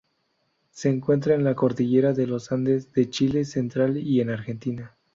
Se 0.71 0.89
encuentra 0.89 1.35
en 1.35 1.43
la 1.43 1.53
Cordillera 1.53 2.11
de 2.13 2.25
los 2.25 2.51
Andes 2.51 2.91
de 2.91 3.07
Chile 3.11 3.45
Central 3.45 3.97
y 3.97 4.19
en 4.19 4.31
Argentina. 4.31 4.95